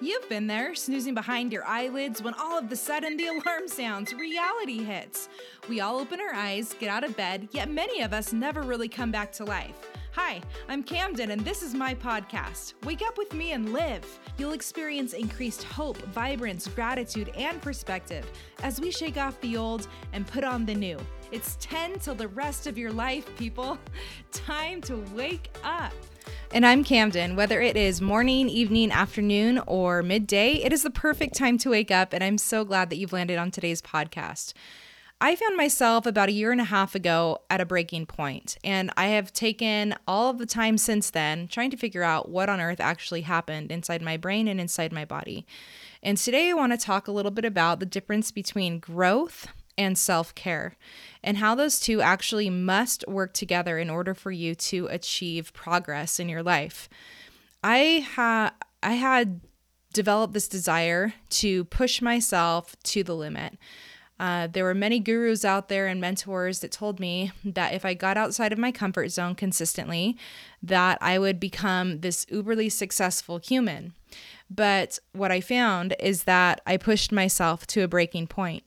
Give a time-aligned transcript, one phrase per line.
[0.00, 4.14] You've been there, snoozing behind your eyelids when all of a sudden the alarm sounds,
[4.14, 5.28] reality hits.
[5.68, 8.88] We all open our eyes, get out of bed, yet many of us never really
[8.88, 9.74] come back to life.
[10.12, 12.74] Hi, I'm Camden, and this is my podcast.
[12.84, 14.04] Wake up with me and live.
[14.38, 18.24] You'll experience increased hope, vibrance, gratitude, and perspective
[18.62, 20.98] as we shake off the old and put on the new.
[21.32, 23.76] It's 10 till the rest of your life, people.
[24.30, 25.92] Time to wake up.
[26.52, 27.36] And I'm Camden.
[27.36, 31.90] Whether it is morning, evening, afternoon, or midday, it is the perfect time to wake
[31.90, 32.12] up.
[32.12, 34.54] And I'm so glad that you've landed on today's podcast.
[35.20, 38.92] I found myself about a year and a half ago at a breaking point, and
[38.96, 42.60] I have taken all of the time since then trying to figure out what on
[42.60, 45.44] earth actually happened inside my brain and inside my body.
[46.04, 49.96] And today I want to talk a little bit about the difference between growth and
[49.96, 50.76] self care,
[51.22, 56.20] and how those two actually must work together in order for you to achieve progress
[56.20, 56.88] in your life.
[57.62, 58.50] I had
[58.82, 59.40] I had
[59.92, 63.56] developed this desire to push myself to the limit.
[64.20, 67.94] Uh, there were many gurus out there and mentors that told me that if I
[67.94, 70.16] got outside of my comfort zone consistently,
[70.60, 73.94] that I would become this uberly successful human.
[74.50, 78.64] But what I found is that I pushed myself to a breaking point.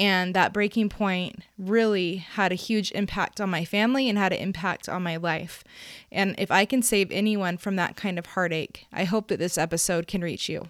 [0.00, 4.38] And that breaking point really had a huge impact on my family and had an
[4.38, 5.62] impact on my life.
[6.10, 9.58] And if I can save anyone from that kind of heartache, I hope that this
[9.58, 10.68] episode can reach you.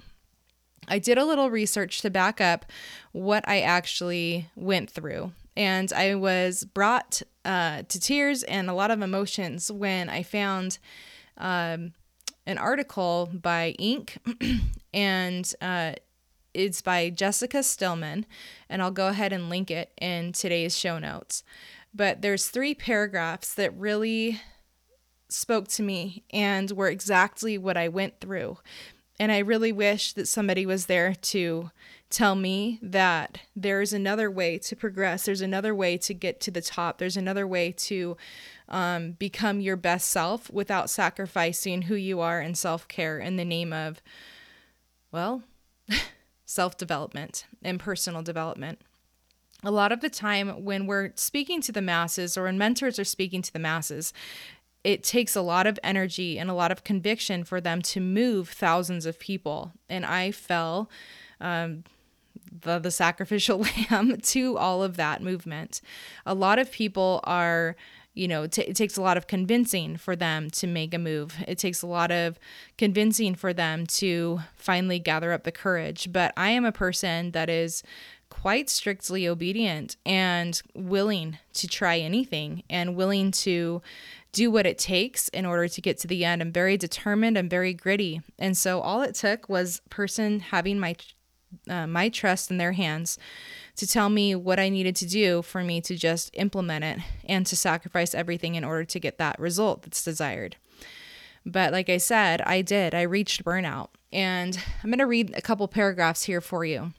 [0.89, 2.67] I did a little research to back up
[3.13, 5.31] what I actually went through.
[5.57, 10.79] And I was brought uh, to tears and a lot of emotions when I found
[11.39, 11.93] um,
[12.47, 14.17] an article by Inc.
[14.93, 15.93] and uh,
[16.55, 18.27] it's by Jessica Stillman,
[18.69, 21.43] and I'll go ahead and link it in today's show notes.
[21.95, 24.41] But there's three paragraphs that really
[25.29, 28.59] spoke to me and were exactly what I went through.
[29.19, 31.71] And I really wish that somebody was there to
[32.09, 35.27] tell me that there's another way to progress.
[35.27, 36.99] There's another way to get to the top.
[36.99, 38.17] There's another way to
[38.69, 43.45] um, become your best self without sacrificing who you are and self care in the
[43.45, 44.01] name of,
[45.13, 45.43] well,
[46.51, 48.81] self development and personal development.
[49.63, 53.05] A lot of the time, when we're speaking to the masses or when mentors are
[53.05, 54.13] speaking to the masses,
[54.83, 58.49] it takes a lot of energy and a lot of conviction for them to move
[58.49, 59.73] thousands of people.
[59.89, 60.91] And I fell
[61.41, 61.85] um,
[62.51, 65.81] the, the sacrificial lamb to all of that movement.
[66.27, 67.77] A lot of people are
[68.15, 71.37] you know, t- it takes a lot of convincing for them to make a move.
[71.47, 72.39] It takes a lot of
[72.77, 76.13] convincing for them to finally gather up the courage.
[76.13, 77.83] But I am a person that is
[78.29, 83.83] quite strictly obedient and willing to try anything and willing to
[84.33, 86.41] do what it takes in order to get to the end.
[86.41, 87.37] I'm very determined.
[87.37, 88.23] I'm very gritty.
[88.39, 90.95] And so all it took was person having my
[91.69, 93.19] uh, my trust in their hands
[93.77, 97.47] to tell me what I needed to do for me to just implement it and
[97.47, 100.57] to sacrifice everything in order to get that result that's desired.
[101.47, 102.95] But like I said, I did.
[102.95, 103.89] I reached burnout.
[104.13, 106.93] And I'm going to read a couple paragraphs here for you.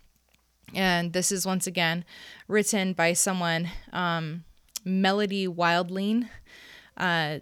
[0.74, 2.06] And this is once again
[2.48, 4.46] written by someone, um,
[4.86, 6.30] Melody Wilding.
[6.96, 7.40] Uh,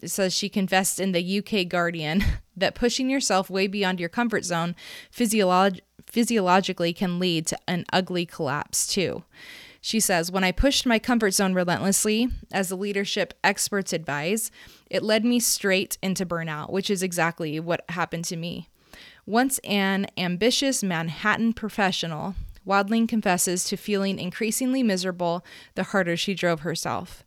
[0.00, 2.22] it says she confessed in the UK Guardian
[2.56, 4.74] that pushing yourself way beyond your comfort zone
[5.14, 5.80] physiolog-
[6.16, 9.22] physiologically can lead to an ugly collapse, too.
[9.82, 14.50] She says, When I pushed my comfort zone relentlessly, as the leadership experts advise,
[14.88, 18.70] it led me straight into burnout, which is exactly what happened to me.
[19.26, 22.34] Once an ambitious Manhattan professional,
[22.64, 25.44] Wilding confesses to feeling increasingly miserable
[25.74, 27.24] the harder she drove herself.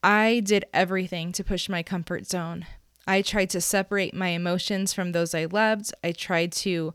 [0.00, 2.66] I did everything to push my comfort zone.
[3.04, 5.92] I tried to separate my emotions from those I loved.
[6.04, 6.94] I tried to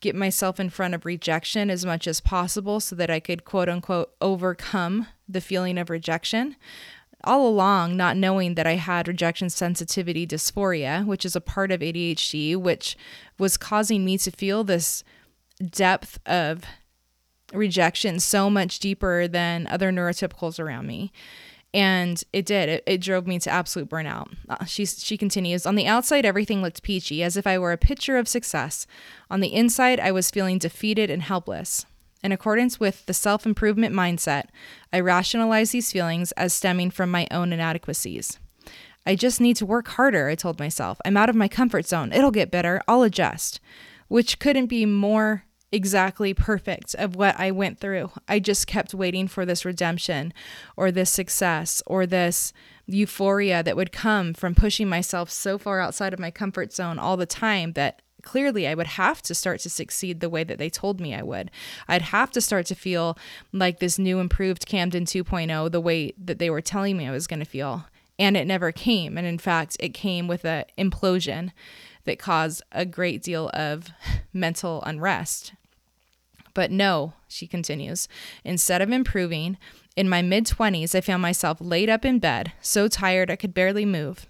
[0.00, 3.68] get myself in front of rejection as much as possible so that I could quote
[3.68, 6.56] unquote overcome the feeling of rejection.
[7.24, 11.80] All along, not knowing that I had rejection sensitivity dysphoria, which is a part of
[11.80, 12.96] ADHD, which
[13.38, 15.02] was causing me to feel this
[15.70, 16.64] depth of
[17.52, 21.12] rejection so much deeper than other neurotypicals around me
[21.76, 22.70] and it did.
[22.70, 24.34] It, it drove me to absolute burnout.
[24.48, 27.76] Uh, she, she continues on the outside everything looked peachy as if i were a
[27.76, 28.86] picture of success.
[29.30, 31.84] On the inside i was feeling defeated and helpless.
[32.24, 34.46] In accordance with the self-improvement mindset
[34.90, 38.38] i rationalized these feelings as stemming from my own inadequacies.
[39.04, 40.98] I just need to work harder i told myself.
[41.04, 42.10] I'm out of my comfort zone.
[42.10, 42.80] It'll get better.
[42.88, 43.60] I'll adjust
[44.08, 48.10] which couldn't be more exactly perfect of what I went through.
[48.28, 50.32] I just kept waiting for this redemption
[50.76, 52.52] or this success or this
[52.86, 57.16] euphoria that would come from pushing myself so far outside of my comfort zone all
[57.16, 60.70] the time that clearly I would have to start to succeed the way that they
[60.70, 61.50] told me I would.
[61.88, 63.16] I'd have to start to feel
[63.52, 67.26] like this new improved Camden 2.0 the way that they were telling me I was
[67.26, 67.86] going to feel.
[68.18, 69.18] And it never came.
[69.18, 71.52] And in fact, it came with an implosion
[72.06, 73.90] that caused a great deal of
[74.32, 75.52] mental unrest.
[76.54, 78.08] But no, she continues,
[78.42, 79.58] instead of improving,
[79.94, 83.52] in my mid 20s, I found myself laid up in bed, so tired I could
[83.52, 84.26] barely move,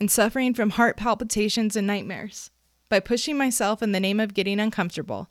[0.00, 2.50] and suffering from heart palpitations and nightmares
[2.88, 5.30] by pushing myself in the name of getting uncomfortable.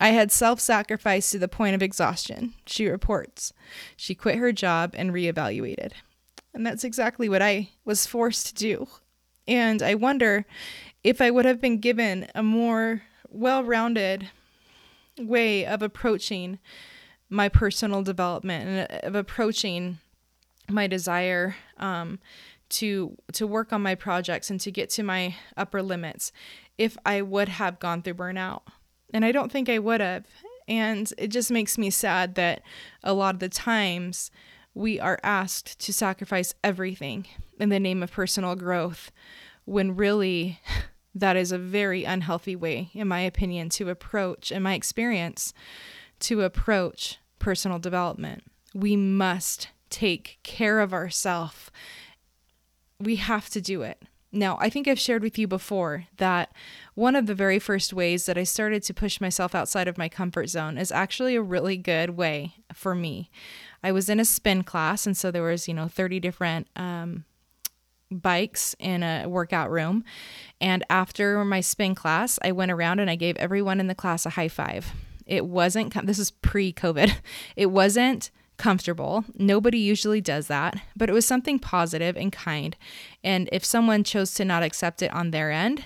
[0.00, 3.52] I had self sacrificed to the point of exhaustion, she reports.
[3.96, 5.92] She quit her job and reevaluated.
[6.54, 8.88] And that's exactly what I was forced to do.
[9.46, 10.46] And I wonder
[11.02, 14.28] if I would have been given a more well rounded
[15.18, 16.58] way of approaching
[17.28, 19.98] my personal development and of approaching
[20.68, 22.18] my desire um,
[22.68, 26.32] to to work on my projects and to get to my upper limits
[26.78, 28.62] if I would have gone through burnout.
[29.12, 30.26] And I don't think I would have.
[30.68, 32.62] And it just makes me sad that
[33.02, 34.30] a lot of the times
[34.74, 37.26] we are asked to sacrifice everything
[37.58, 39.12] in the name of personal growth
[39.64, 40.60] when really
[41.14, 45.52] that is a very unhealthy way, in my opinion, to approach, in my experience,
[46.20, 48.44] to approach personal development.
[48.74, 51.70] We must take care of ourselves.
[52.98, 54.02] We have to do it.
[54.34, 56.54] Now, I think I've shared with you before that
[56.94, 60.08] one of the very first ways that I started to push myself outside of my
[60.08, 63.30] comfort zone is actually a really good way for me.
[63.82, 67.24] I was in a spin class, and so there was, you know, 30 different um,
[68.10, 70.04] bikes in a workout room.
[70.60, 74.26] And after my spin class, I went around and I gave everyone in the class
[74.26, 74.92] a high five.
[75.26, 77.12] It wasn't, this is pre COVID,
[77.56, 79.24] it wasn't comfortable.
[79.34, 82.76] Nobody usually does that, but it was something positive and kind.
[83.24, 85.84] And if someone chose to not accept it on their end,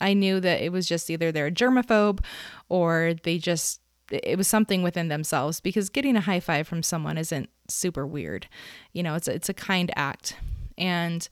[0.00, 2.20] I knew that it was just either they're a germaphobe
[2.68, 3.80] or they just,
[4.10, 8.46] it was something within themselves because getting a high five from someone isn't super weird.
[8.92, 10.36] You know, it's a, it's a kind act.
[10.76, 11.28] And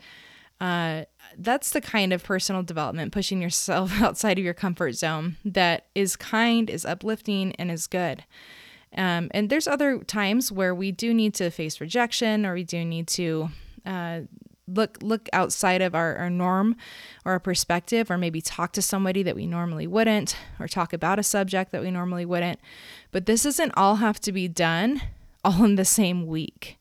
[0.61, 1.05] uh,
[1.37, 6.17] that's the kind of personal development, pushing yourself outside of your comfort zone that is
[6.17, 8.25] kind, is uplifting, and is good.
[8.95, 12.85] Um, and there's other times where we do need to face rejection or we do
[12.85, 13.49] need to
[13.87, 14.21] uh,
[14.75, 16.77] look look outside of our, our norm
[17.25, 21.19] or our perspective or maybe talk to somebody that we normally wouldn't or talk about
[21.19, 22.61] a subject that we normally wouldn't.
[23.11, 25.03] But this doesn't all have to be done
[25.45, 26.79] all in the same week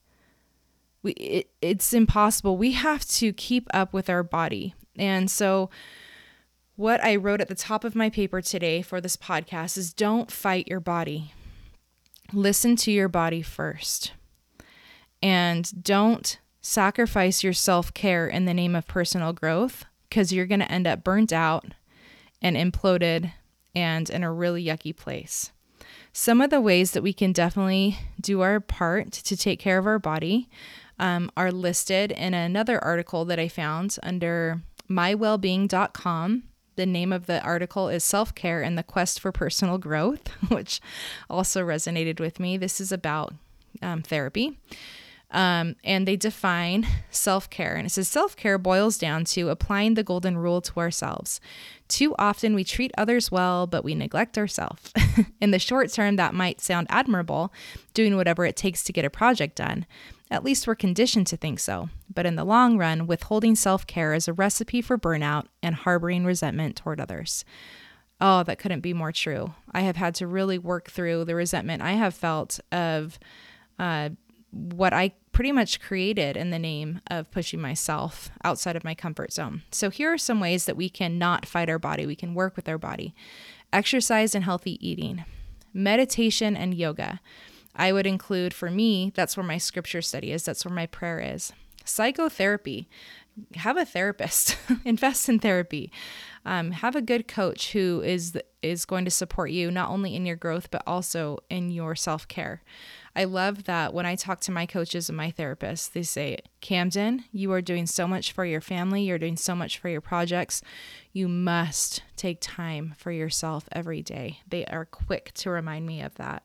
[1.03, 2.57] we it, it's impossible.
[2.57, 4.73] We have to keep up with our body.
[4.97, 5.69] And so
[6.75, 10.31] what I wrote at the top of my paper today for this podcast is don't
[10.31, 11.33] fight your body.
[12.33, 14.13] Listen to your body first.
[15.21, 20.71] And don't sacrifice your self-care in the name of personal growth because you're going to
[20.71, 21.65] end up burnt out
[22.41, 23.31] and imploded
[23.75, 25.51] and in a really yucky place.
[26.13, 29.87] Some of the ways that we can definitely do our part to take care of
[29.87, 30.49] our body
[30.99, 36.43] um, are listed in another article that I found under mywellbeing.com.
[36.75, 40.81] The name of the article is Self Care and the Quest for Personal Growth, which
[41.29, 42.57] also resonated with me.
[42.57, 43.33] This is about
[43.81, 44.57] um, therapy.
[45.31, 47.75] Um, and they define self care.
[47.75, 51.39] And it says self care boils down to applying the golden rule to ourselves.
[51.87, 54.93] Too often we treat others well, but we neglect ourselves.
[55.41, 57.53] in the short term, that might sound admirable,
[57.93, 59.85] doing whatever it takes to get a project done.
[60.29, 61.89] At least we're conditioned to think so.
[62.13, 66.25] But in the long run, withholding self care is a recipe for burnout and harboring
[66.25, 67.45] resentment toward others.
[68.19, 69.53] Oh, that couldn't be more true.
[69.71, 73.17] I have had to really work through the resentment I have felt of
[73.79, 74.09] uh,
[74.51, 79.31] what I pretty much created in the name of pushing myself outside of my comfort
[79.31, 79.63] zone.
[79.71, 82.55] So, here are some ways that we can not fight our body, we can work
[82.55, 83.13] with our body
[83.73, 85.25] exercise and healthy eating,
[85.73, 87.19] meditation and yoga.
[87.75, 91.19] I would include for me, that's where my scripture study is, that's where my prayer
[91.19, 91.53] is.
[91.85, 92.87] Psychotherapy.
[93.55, 95.91] Have a therapist, invest in therapy.
[96.45, 100.25] Um, have a good coach who is is going to support you not only in
[100.25, 102.61] your growth but also in your self care.
[103.15, 107.25] I love that when I talk to my coaches and my therapists, they say, Camden,
[107.31, 110.61] you are doing so much for your family, you're doing so much for your projects.
[111.11, 114.39] You must take time for yourself every day.
[114.47, 116.43] They are quick to remind me of that.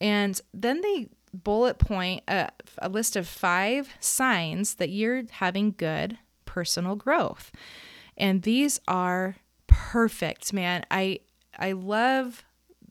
[0.00, 6.18] And then they bullet point a, a list of five signs that you're having good
[6.44, 7.52] personal growth.
[8.20, 9.36] And these are
[9.66, 10.84] perfect, man.
[10.90, 11.20] I
[11.58, 12.44] I love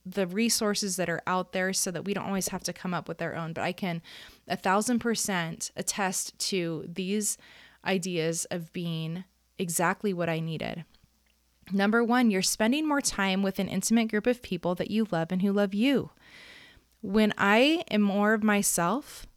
[0.06, 3.08] the resources that are out there so that we don't always have to come up
[3.08, 3.54] with our own.
[3.54, 4.02] But I can
[4.48, 7.38] a thousand percent attest to these
[7.86, 9.24] ideas of being
[9.60, 10.84] exactly what I needed.
[11.72, 15.32] Number one, you're spending more time with an intimate group of people that you love
[15.32, 16.10] and who love you.
[17.02, 19.28] When I am more of myself,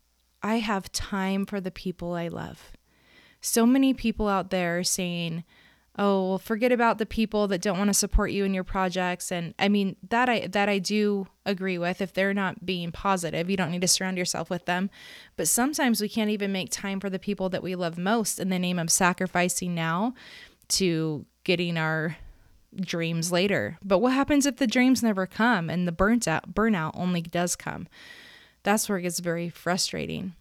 [0.42, 2.72] I have time for the people I love.
[3.42, 5.44] So many people out there saying,
[5.98, 9.30] oh well forget about the people that don't want to support you in your projects.
[9.30, 12.00] And i mean that i that i do agree with.
[12.00, 14.90] If they're not being positive you don't need to surround yourself with them.
[15.36, 18.48] But sometimes we can't even make time for the people that we love most in
[18.48, 20.14] the name of sacrificing now
[20.68, 22.16] to getting our
[22.74, 23.78] dreams later.
[23.84, 27.54] But what happens if the dreams never come and the burnt out burnout only does
[27.56, 27.86] come?
[28.62, 30.34] That's where it gets very frustrating.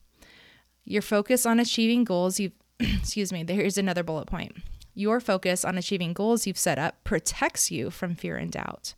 [0.86, 4.54] Your focus on achieving goals you excuse me there's another bullet point
[4.94, 8.94] your focus on achieving goals you've set up protects you from fear and doubt.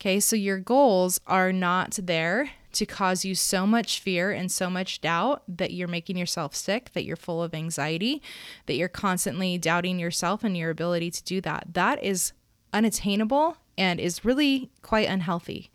[0.00, 4.70] Okay, so your goals are not there to cause you so much fear and so
[4.70, 8.22] much doubt that you're making yourself sick, that you're full of anxiety,
[8.66, 11.66] that you're constantly doubting yourself and your ability to do that.
[11.72, 12.32] That is
[12.72, 15.70] unattainable and is really quite unhealthy.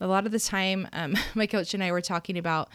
[0.00, 2.68] A lot of the time, um, my coach and I were talking about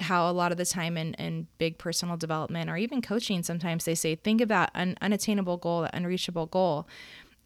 [0.00, 3.84] how a lot of the time in, in big personal development or even coaching, sometimes
[3.84, 6.88] they say, think about an unattainable goal, an unreachable goal.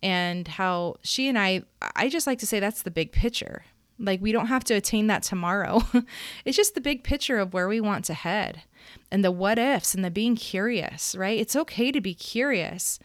[0.02, 1.62] And how she and I,
[1.96, 3.64] I just like to say that's the big picture.
[3.98, 5.82] Like we don't have to attain that tomorrow.
[6.44, 8.62] it's just the big picture of where we want to head
[9.10, 11.38] and the what ifs and the being curious, right?
[11.38, 12.98] It's okay to be curious,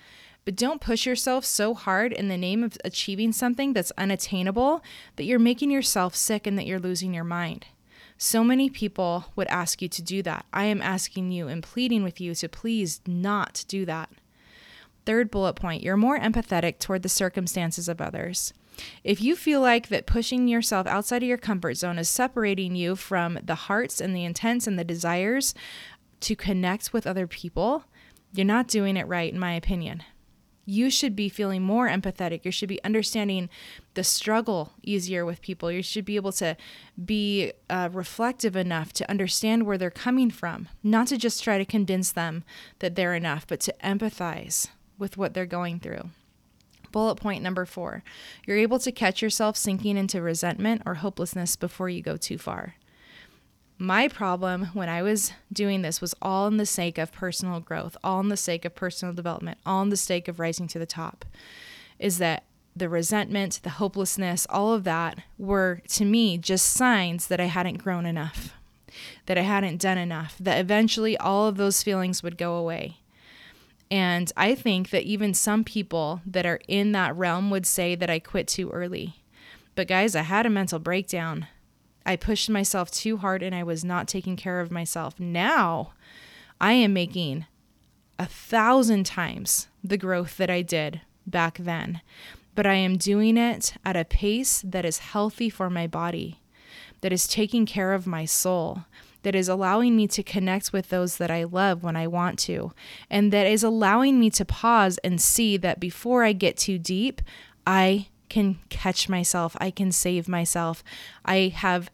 [0.46, 4.84] but don't push yourself so hard in the name of achieving something that's unattainable
[5.16, 7.68] that you're making yourself sick and that you're losing your mind.
[8.22, 10.46] So many people would ask you to do that.
[10.52, 14.10] I am asking you and pleading with you to please not do that.
[15.06, 18.54] Third bullet point you're more empathetic toward the circumstances of others.
[19.06, 22.98] If you feel like that pushing yourself outside of your comfort zone is separating you
[22.98, 25.56] from the hearts and the intents and the desires
[26.20, 27.86] to connect with other people,
[28.34, 30.04] you're not doing it right, in my opinion
[30.70, 32.46] you should be feeling more empathetic.
[32.46, 33.50] You should be understanding
[33.96, 35.72] the struggle easier with people.
[35.72, 36.56] You should be able to
[37.04, 41.66] be uh, reflective enough to understand where they're coming from, not to just try to
[41.66, 42.44] convince them
[42.80, 44.68] that they're enough, but to empathize
[45.00, 46.12] with what they're going through.
[46.92, 48.04] Bullet point number four
[48.46, 52.76] you're able to catch yourself sinking into resentment or hopelessness before you go too far
[53.80, 57.96] my problem when I was doing this was all in the sake of personal growth,
[58.04, 60.86] all in the sake of personal development, all in the sake of rising to the
[60.86, 61.24] top.
[61.98, 62.44] Is that
[62.76, 67.84] the resentment, the hopelessness, all of that were to me just signs that I hadn't
[67.84, 68.54] grown enough,
[69.28, 72.98] that I hadn't done enough, that eventually all of those feelings would go away.
[73.90, 78.10] And I think that even some people that are in that realm would say that
[78.10, 79.16] I quit too early.
[79.76, 81.48] But guys, I had a mental breakdown
[82.10, 85.20] I pushed myself too hard and I was not taking care of myself.
[85.20, 85.94] Now
[86.60, 87.46] I am making
[88.18, 92.02] a thousand times the growth that I did back then,
[92.56, 96.40] but I am doing it at a pace that is healthy for my body,
[97.02, 98.86] that is taking care of my soul,
[99.22, 102.74] that is allowing me to connect with those that I love when I want to,
[103.12, 107.22] and that is allowing me to pause and see that before I get too deep,
[107.68, 109.56] I can catch myself.
[109.60, 110.84] I can save myself.
[111.26, 111.92] I have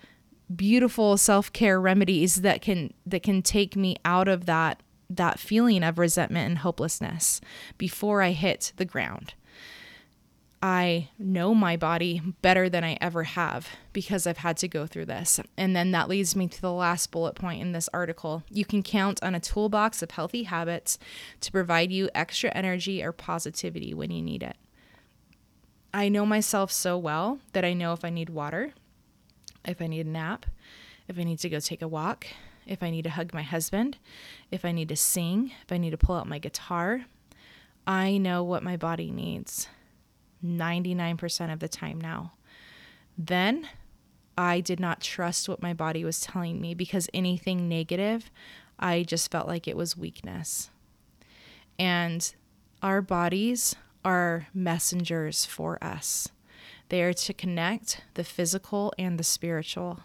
[0.54, 5.98] beautiful self-care remedies that can that can take me out of that that feeling of
[5.98, 7.42] resentment and hopelessness
[7.78, 9.34] before I hit the ground.
[10.62, 15.06] I know my body better than I ever have because I've had to go through
[15.06, 15.40] this.
[15.58, 18.42] And then that leads me to the last bullet point in this article.
[18.50, 20.98] You can count on a toolbox of healthy habits
[21.42, 24.58] to provide you extra energy or positivity when you need it.
[25.96, 28.74] I know myself so well that I know if I need water,
[29.64, 30.46] if I need a nap,
[31.08, 32.28] if I need to go take a walk,
[32.68, 33.98] if I need to hug my husband,
[34.52, 37.06] if I need to sing, if I need to pull out my guitar.
[37.88, 39.70] I know what my body needs
[40.44, 42.34] 99% of the time now.
[43.18, 43.70] Then
[44.38, 48.30] I did not trust what my body was telling me because anything negative,
[48.78, 50.72] I just felt like it was weakness.
[51.80, 52.36] And
[52.84, 56.30] our bodies are messengers for us.
[56.90, 60.02] They are to connect the physical and the spiritual.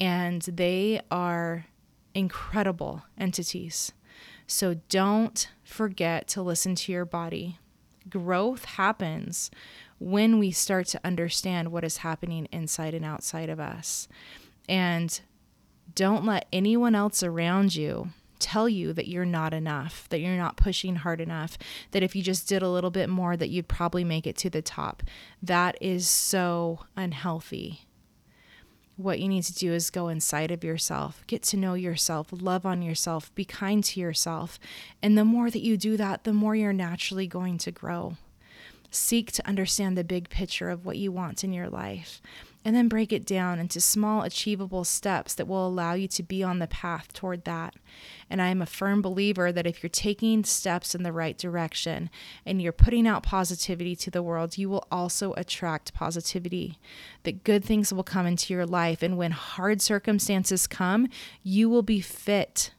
[0.00, 1.66] And they are
[2.14, 3.92] incredible entities.
[4.46, 7.58] So don't forget to listen to your body.
[8.08, 9.50] Growth happens
[9.98, 14.08] when we start to understand what is happening inside and outside of us.
[14.68, 15.20] And
[15.94, 18.10] don't let anyone else around you
[18.40, 21.58] tell you that you're not enough, that you're not pushing hard enough,
[21.90, 24.50] that if you just did a little bit more that you'd probably make it to
[24.50, 25.02] the top.
[25.42, 27.86] That is so unhealthy.
[28.96, 32.66] What you need to do is go inside of yourself, get to know yourself, love
[32.66, 34.58] on yourself, be kind to yourself.
[35.00, 38.16] And the more that you do that, the more you're naturally going to grow.
[38.90, 42.20] Seek to understand the big picture of what you want in your life
[42.64, 46.42] and then break it down into small, achievable steps that will allow you to be
[46.42, 47.74] on the path toward that.
[48.28, 52.10] And I am a firm believer that if you're taking steps in the right direction
[52.44, 56.78] and you're putting out positivity to the world, you will also attract positivity.
[57.22, 59.02] That good things will come into your life.
[59.02, 61.08] And when hard circumstances come,
[61.42, 62.72] you will be fit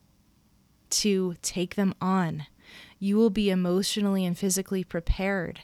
[0.92, 2.46] to take them on.
[3.00, 5.62] You will be emotionally and physically prepared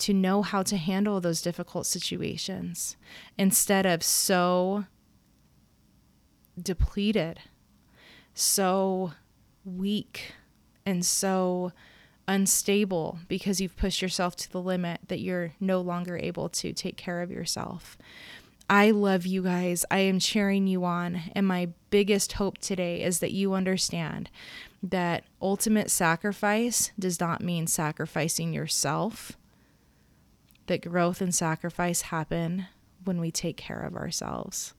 [0.00, 2.96] to know how to handle those difficult situations
[3.38, 4.84] instead of so
[6.60, 7.40] depleted,
[8.34, 9.12] so
[9.64, 10.32] weak,
[10.86, 11.72] and so
[12.26, 16.96] unstable because you've pushed yourself to the limit that you're no longer able to take
[16.96, 17.98] care of yourself.
[18.68, 19.84] I love you guys.
[19.90, 21.22] I am cheering you on.
[21.34, 24.30] And my biggest hope today is that you understand
[24.80, 29.36] that ultimate sacrifice does not mean sacrificing yourself
[30.70, 32.66] that growth and sacrifice happen
[33.04, 34.72] when we take care of ourselves.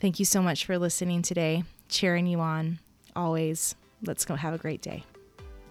[0.00, 1.62] Thank you so much for listening today.
[1.88, 2.78] Cheering you on
[3.14, 3.74] always.
[4.02, 5.04] Let's go have a great day.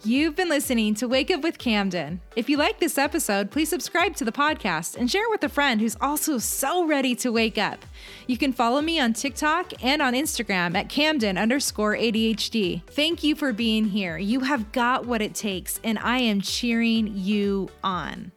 [0.05, 2.19] You've been listening to Wake Up with Camden.
[2.35, 5.49] If you like this episode, please subscribe to the podcast and share it with a
[5.49, 7.85] friend who's also so ready to wake up.
[8.27, 12.83] You can follow me on TikTok and on Instagram at Camden underscore ADHD.
[12.87, 14.17] Thank you for being here.
[14.17, 18.33] You have got what it takes, and I am cheering you on.